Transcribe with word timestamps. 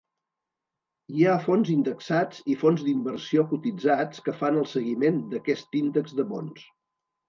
Hi 1.17 1.27
ha 1.27 1.35
fons 1.43 1.69
indexats 1.75 2.41
i 2.55 2.57
fons 2.63 2.83
d'inversió 2.89 3.47
cotitzats 3.55 4.27
que 4.27 4.39
fan 4.43 4.61
el 4.67 4.69
seguiment 4.77 5.25
d'aquest 5.35 5.83
índex 5.87 6.23
de 6.23 6.31
bons. 6.37 6.71